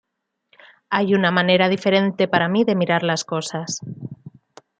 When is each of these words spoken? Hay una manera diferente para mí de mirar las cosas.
Hay 0.89 1.13
una 1.13 1.29
manera 1.29 1.69
diferente 1.69 2.27
para 2.27 2.49
mí 2.49 2.63
de 2.63 2.73
mirar 2.73 3.03
las 3.03 3.23
cosas. 3.23 3.81